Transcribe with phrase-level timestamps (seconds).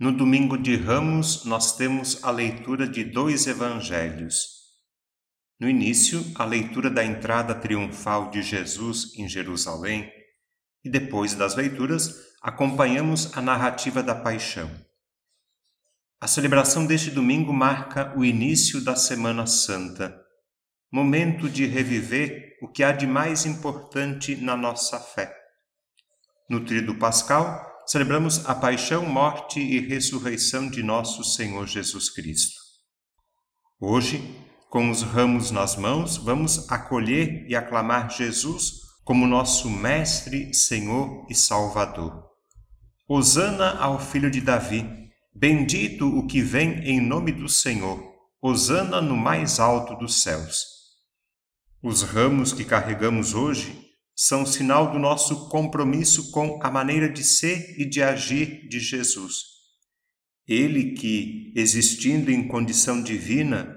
[0.00, 4.58] No domingo de Ramos, nós temos a leitura de dois evangelhos.
[5.58, 10.08] No início, a leitura da entrada triunfal de Jesus em Jerusalém,
[10.84, 14.70] e depois das leituras, acompanhamos a narrativa da paixão.
[16.20, 20.16] A celebração deste domingo marca o início da Semana Santa,
[20.92, 25.34] momento de reviver o que há de mais importante na nossa fé.
[26.48, 32.60] No Tríduo Pascal, celebramos a paixão, morte e ressurreição de nosso Senhor Jesus Cristo.
[33.80, 34.22] Hoje,
[34.68, 41.34] com os ramos nas mãos, vamos acolher e aclamar Jesus como nosso Mestre, Senhor e
[41.34, 42.28] Salvador.
[43.08, 44.86] Hosana ao Filho de Davi,
[45.34, 47.98] bendito o que vem em nome do Senhor,
[48.42, 50.62] Hosana no mais alto dos céus.
[51.82, 53.87] Os ramos que carregamos hoje
[54.20, 59.34] são sinal do nosso compromisso com a maneira de ser e de agir de Jesus.
[60.46, 63.72] Ele que, existindo em condição divina,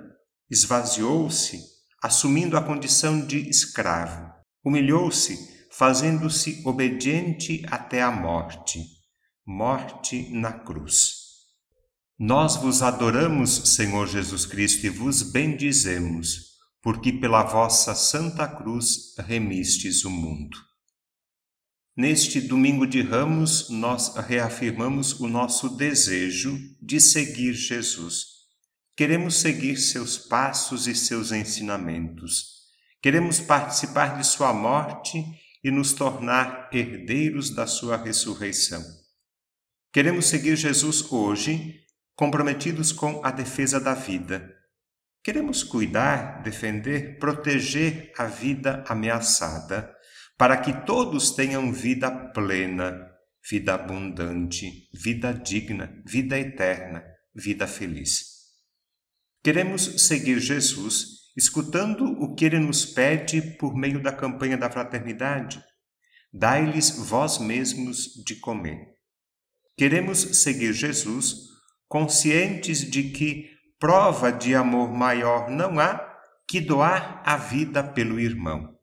[0.50, 1.59] esvaziou-se,
[2.02, 4.33] assumindo a condição de escravo,
[4.66, 5.38] humilhou-se,
[5.72, 8.81] fazendo-se obediente até a morte
[9.45, 11.16] morte na cruz.
[12.17, 16.50] Nós vos adoramos, Senhor Jesus Cristo, e vos bendizemos
[16.81, 20.57] porque pela vossa santa cruz remistes o mundo.
[21.95, 28.25] Neste domingo de Ramos, nós reafirmamos o nosso desejo de seguir Jesus.
[28.95, 32.61] Queremos seguir seus passos e seus ensinamentos.
[33.02, 35.23] Queremos participar de sua morte
[35.63, 38.83] e nos tornar herdeiros da sua ressurreição.
[39.93, 41.81] Queremos seguir Jesus hoje,
[42.15, 44.50] comprometidos com a defesa da vida
[45.23, 49.95] Queremos cuidar, defender, proteger a vida ameaçada,
[50.36, 53.08] para que todos tenham vida plena,
[53.47, 57.03] vida abundante, vida digna, vida eterna,
[57.36, 58.32] vida feliz.
[59.43, 65.64] Queremos seguir Jesus escutando o que ele nos pede por meio da campanha da fraternidade.
[66.33, 68.95] Dai-lhes vós mesmos de comer.
[69.77, 71.49] Queremos seguir Jesus
[71.88, 73.49] conscientes de que
[73.81, 76.08] Prova de amor maior não há
[76.47, 78.77] que doar a vida pelo irmão.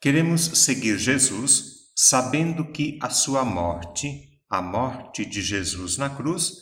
[0.00, 6.54] Queremos seguir Jesus sabendo que a sua morte, a morte de Jesus na cruz,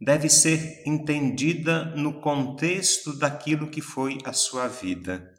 [0.00, 5.32] deve ser entendida no contexto daquilo que foi a sua vida.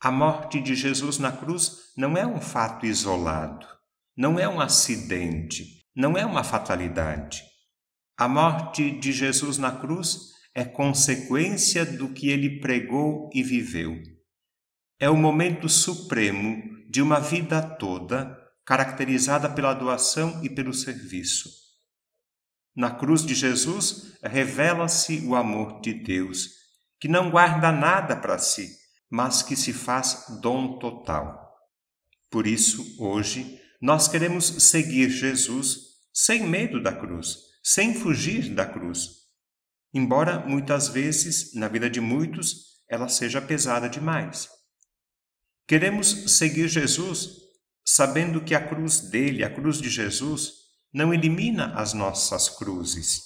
[0.00, 3.66] A morte de Jesus na cruz não é um fato isolado,
[4.16, 7.51] não é um acidente, não é uma fatalidade.
[8.16, 14.00] A morte de Jesus na cruz é consequência do que ele pregou e viveu.
[15.00, 21.48] É o momento supremo de uma vida toda caracterizada pela doação e pelo serviço.
[22.76, 26.50] Na cruz de Jesus revela-se o amor de Deus,
[27.00, 28.76] que não guarda nada para si,
[29.10, 31.50] mas que se faz dom total.
[32.30, 35.78] Por isso, hoje, nós queremos seguir Jesus
[36.12, 39.22] sem medo da cruz sem fugir da cruz.
[39.94, 44.48] Embora muitas vezes, na vida de muitos, ela seja pesada demais.
[45.66, 47.42] Queremos seguir Jesus
[47.84, 50.54] sabendo que a cruz dele, a cruz de Jesus,
[50.92, 53.22] não elimina as nossas cruzes.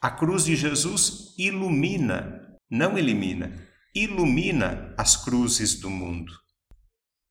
[0.00, 2.40] A cruz de Jesus ilumina,
[2.70, 6.32] não elimina, ilumina as cruzes do mundo.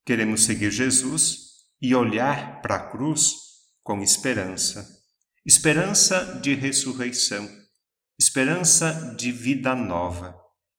[0.06, 3.35] Queremos seguir Jesus e olhar para a cruz
[3.84, 5.03] com esperança
[5.45, 7.49] esperança de ressurreição,
[8.17, 10.33] esperança de vida nova,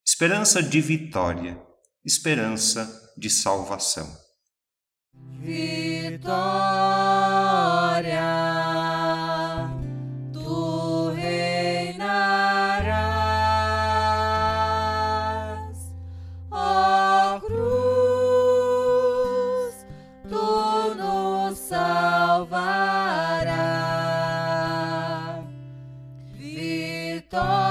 [0.06, 1.60] esperança de vitória,
[2.02, 4.08] esperança de salvação.
[5.42, 6.63] Vitória.
[27.34, 27.63] Vitória.